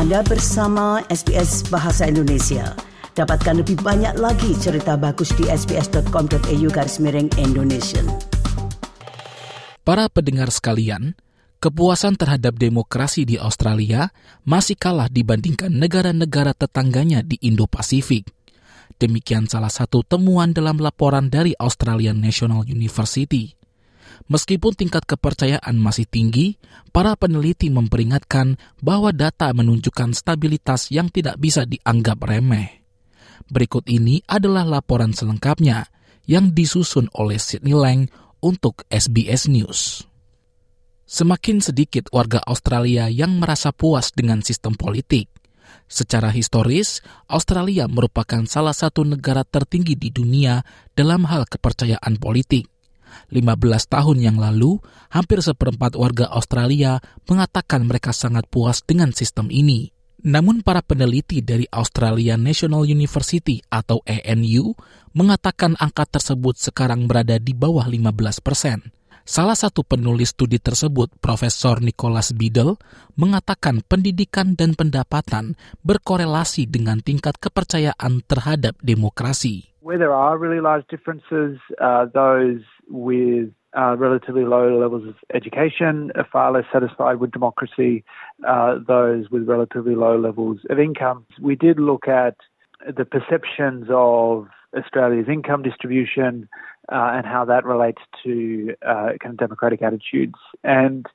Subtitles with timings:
[0.00, 2.72] Anda bersama SBS Bahasa Indonesia.
[3.12, 8.00] Dapatkan lebih banyak lagi cerita bagus di sbs.com.au garis miring Indonesia.
[9.84, 11.20] Para pendengar sekalian,
[11.60, 14.08] kepuasan terhadap demokrasi di Australia
[14.48, 18.24] masih kalah dibandingkan negara-negara tetangganya di Indo-Pasifik.
[18.96, 23.59] Demikian salah satu temuan dalam laporan dari Australian National University.
[24.28, 26.60] Meskipun tingkat kepercayaan masih tinggi,
[26.92, 32.84] para peneliti memperingatkan bahwa data menunjukkan stabilitas yang tidak bisa dianggap remeh.
[33.50, 35.88] Berikut ini adalah laporan selengkapnya
[36.30, 38.06] yang disusun oleh Sydney Lang
[38.38, 40.06] untuk SBS News.
[41.10, 45.26] Semakin sedikit warga Australia yang merasa puas dengan sistem politik.
[45.90, 50.62] Secara historis, Australia merupakan salah satu negara tertinggi di dunia
[50.94, 52.69] dalam hal kepercayaan politik.
[53.32, 53.50] 15
[53.86, 59.90] tahun yang lalu, hampir seperempat warga Australia mengatakan mereka sangat puas dengan sistem ini.
[60.20, 64.76] Namun para peneliti dari Australia National University atau ANU
[65.16, 68.92] mengatakan angka tersebut sekarang berada di bawah 15 persen.
[69.30, 72.80] Salah satu penulis studi tersebut, Profesor Nicholas Biddle,
[73.14, 75.54] mengatakan pendidikan dan pendapatan
[75.86, 79.70] berkorelasi dengan tingkat kepercayaan terhadap demokrasi.
[79.80, 86.10] Where there are really large differences, uh, those with uh, relatively low levels of education
[86.16, 88.04] are far less satisfied with democracy.
[88.46, 91.24] Uh, those with relatively low levels of income.
[91.40, 92.36] We did look at
[92.86, 96.48] the perceptions of Australia's income distribution
[96.90, 100.38] uh, and how that relates to uh, kind of democratic attitudes.
[100.64, 101.06] And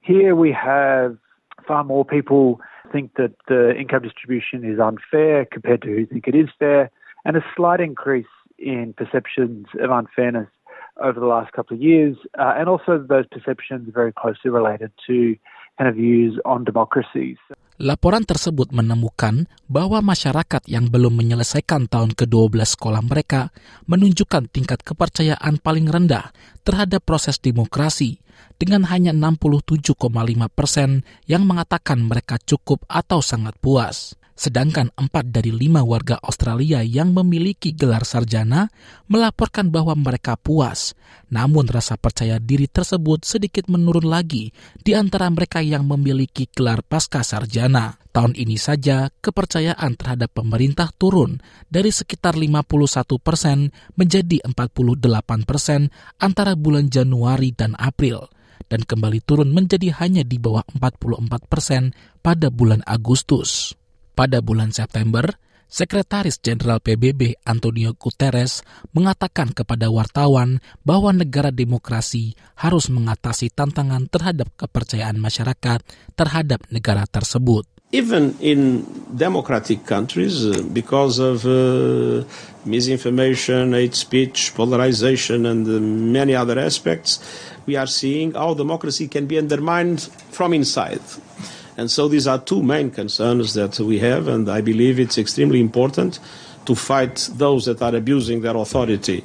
[0.00, 1.18] here we have
[1.66, 2.60] far more people
[2.92, 6.90] think that the income distribution is unfair compared to who think it is fair,
[7.24, 8.26] and a slight increase
[8.58, 10.48] in perceptions of unfairness
[10.98, 15.38] over the last couple of years, and also those perceptions are very closely related to
[15.78, 16.66] kind of views on.
[17.78, 23.54] Laporan tersebut menemukan bahwa masyarakat yang belum menyelesaikan tahun ke-12 sekolah mereka
[23.86, 26.34] menunjukkan tingkat kepercayaan paling rendah
[26.66, 28.18] terhadap proses demokrasi
[28.58, 29.94] dengan hanya 67,5
[30.50, 34.17] persen yang mengatakan mereka cukup atau sangat puas.
[34.38, 38.70] Sedangkan empat dari lima warga Australia yang memiliki gelar sarjana
[39.10, 40.94] melaporkan bahwa mereka puas.
[41.26, 47.26] Namun rasa percaya diri tersebut sedikit menurun lagi di antara mereka yang memiliki gelar pasca
[47.26, 47.98] sarjana.
[48.14, 55.90] Tahun ini saja kepercayaan terhadap pemerintah turun dari sekitar 51 persen menjadi 48 persen
[56.22, 58.30] antara bulan Januari dan April
[58.70, 61.90] dan kembali turun menjadi hanya di bawah 44 persen
[62.22, 63.77] pada bulan Agustus.
[64.18, 65.30] Pada bulan September,
[65.70, 74.50] Sekretaris Jenderal PBB Antonio Guterres mengatakan kepada wartawan bahwa negara demokrasi harus mengatasi tantangan terhadap
[74.58, 75.86] kepercayaan masyarakat
[76.18, 77.62] terhadap negara tersebut.
[77.94, 78.82] Even in
[79.14, 82.26] democratic countries, uh, because of uh,
[82.66, 87.22] misinformation, hate speech, polarization, and uh, many other aspects,
[87.70, 91.06] we are seeing how democracy can be undermined from inside.
[91.78, 95.62] And so these are two main concerns that we have, and I believe it's extremely
[95.62, 96.18] important
[96.66, 99.22] to fight those that are abusing their authority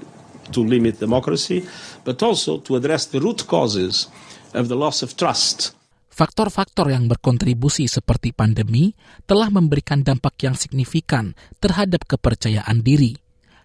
[0.53, 1.66] to limit democracy,
[2.06, 4.06] but also to address the root causes
[4.53, 5.74] of the loss of trust.
[6.14, 8.94] Faktor-faktor yang berkontribusi seperti pandemi
[9.25, 13.18] telah memberikan dampak yang signifikan terhadap kepercayaan diri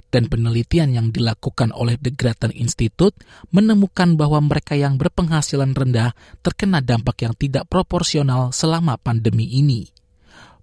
[0.08, 3.14] dan penelitian yang dilakukan oleh The Grattan Institute
[3.52, 9.88] menemukan bahwa mereka yang berpenghasilan rendah terkena dampak yang tidak proporsional selama pandemi ini.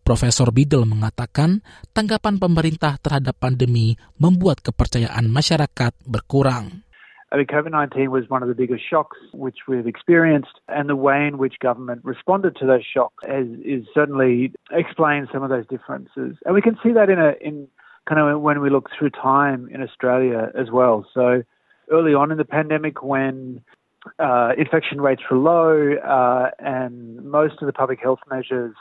[0.05, 6.85] Profesor Biddle mengatakan tanggapan pemerintah terhadap pandemi membuat kepercayaan masyarakat berkurang.
[7.33, 10.95] I mean, COVID 19 was one of the biggest shocks which we've experienced, and the
[10.95, 16.37] way in which government responded to those shocks is certainly explains some of those differences.
[16.45, 17.67] And we can see that in, a, in
[18.07, 21.07] kind of when we look through time in Australia as well.
[21.13, 21.43] So
[21.91, 23.61] early on in the pandemic, when
[24.19, 28.75] uh, infection rates were low uh, and most of the public health measures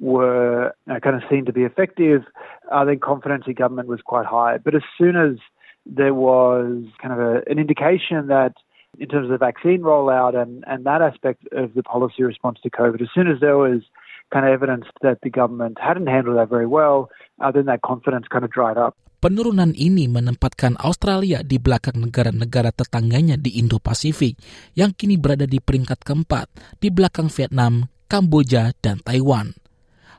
[0.00, 2.22] were you know, kind of seen to be effective,
[2.70, 4.58] uh, then confidence in government was quite high.
[4.58, 5.36] But as soon as
[5.84, 8.54] there was kind of a, an indication that
[8.98, 12.70] in terms of the vaccine rollout and, and that aspect of the policy response to
[12.70, 13.82] COVID, as soon as there was
[14.32, 17.12] kind of evidence that the government hadn't handled that very well,
[17.52, 18.96] then that confidence kind of dried up.
[19.22, 24.34] Penurunan ini menempatkan Australia di belakang negara-negara tetangganya di Indo-Pasifik
[24.74, 26.50] yang kini berada di peringkat keempat
[26.82, 29.54] di belakang Vietnam, Kamboja, dan Taiwan.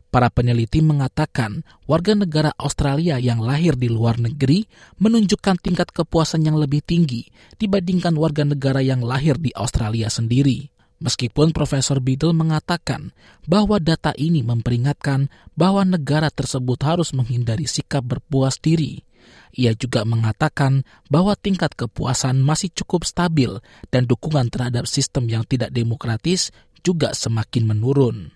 [0.08, 4.64] Para peneliti mengatakan warga negara Australia yang lahir di luar negeri
[5.02, 7.28] menunjukkan tingkat kepuasan yang lebih tinggi
[7.60, 10.73] dibandingkan warga negara yang lahir di Australia sendiri.
[11.04, 13.12] Meskipun Profesor Biddle mengatakan
[13.44, 19.04] bahwa data ini memperingatkan bahwa negara tersebut harus menghindari sikap berpuas diri,
[19.52, 23.52] ia juga mengatakan bahwa tingkat kepuasan masih cukup stabil
[23.92, 26.56] dan dukungan terhadap sistem yang tidak demokratis
[26.88, 28.32] juga semakin menurun.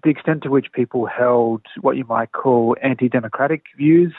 [0.00, 4.16] The extent to which people held what you might call anti-democratic views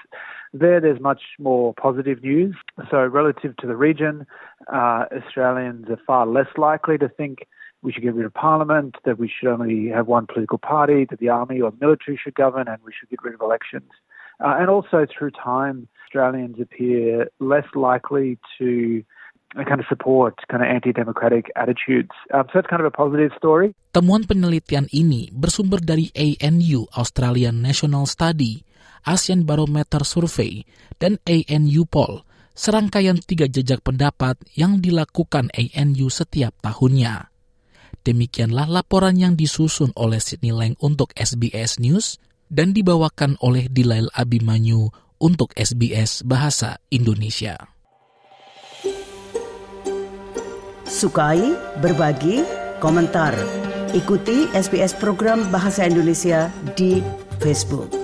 [0.54, 2.56] There, there's much more positive news.
[2.90, 4.26] So, relative to the region,
[4.72, 7.46] uh, Australians are far less likely to think
[7.82, 11.20] we should get rid of parliament, that we should only have one political party, that
[11.20, 13.92] the army or the military should govern, and we should get rid of elections.
[14.40, 19.04] Uh, and also, through time, Australians appear less likely to
[19.56, 22.12] kind of support kind of anti-democratic attitudes.
[22.34, 23.74] Um, so that's kind of a positive story.
[23.96, 28.68] Temuan penelitian ini bersumber dari ANU Australian National Study
[29.08, 30.68] Asian Barometer Survey,
[31.00, 37.32] dan ANU Poll, serangkaian tiga jejak pendapat yang dilakukan ANU setiap tahunnya.
[38.07, 42.15] Demikianlah laporan yang disusun oleh Sydney Lang untuk SBS News
[42.48, 44.88] dan dibawakan oleh Dilail Abimanyu
[45.19, 47.68] untuk SBS Bahasa Indonesia.
[50.88, 51.51] Sukai,
[51.83, 52.48] berbagi,
[52.80, 53.36] komentar.
[53.92, 56.48] Ikuti SBS program Bahasa Indonesia
[56.80, 57.04] di
[57.44, 57.97] Facebook.